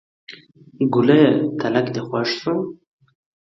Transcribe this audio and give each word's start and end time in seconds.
ګوليه 0.93 1.25
تلک 1.59 1.85
دې 1.93 2.01
خوښ 2.07 2.29
شو. 2.41 2.55